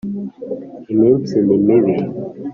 Iminsi 0.93 1.35
ni 1.45 1.57
mibi 1.65 1.95